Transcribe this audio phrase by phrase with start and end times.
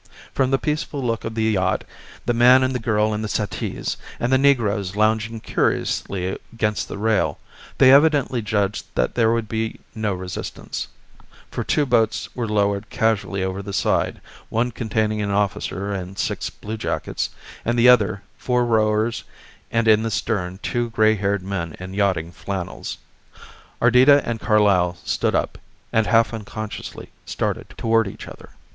[0.33, 1.83] From the peaceful look of the yacht,
[2.25, 6.97] the man and the girl in the settees, and the negroes lounging curiously against the
[6.97, 7.37] rail,
[7.77, 10.87] they evidently judged that there would be no resistance,
[11.51, 16.49] for two boats were lowered casually over the side, one containing an officer and six
[16.49, 17.29] bluejackets,
[17.63, 19.23] and the other, four rowers
[19.69, 22.97] and in the stern two gray haired men in yachting flannels.
[23.79, 25.59] Ardita and Carlyle stood up,
[25.93, 28.49] and half unconsciously started toward each other.